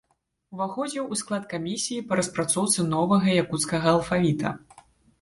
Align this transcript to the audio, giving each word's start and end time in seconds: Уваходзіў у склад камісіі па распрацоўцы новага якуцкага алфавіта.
Уваходзіў 0.55 1.11
у 1.15 1.17
склад 1.21 1.43
камісіі 1.51 2.05
па 2.09 2.13
распрацоўцы 2.23 2.89
новага 2.97 3.39
якуцкага 3.45 3.87
алфавіта. 3.97 4.61